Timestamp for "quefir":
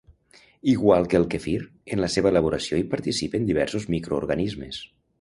1.33-1.59